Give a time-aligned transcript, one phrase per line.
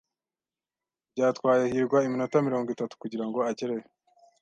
[1.11, 3.85] Byatwaye hirwa iminota mirongo itatu kugirango agereyo.